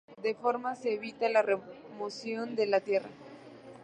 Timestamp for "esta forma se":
0.31-0.95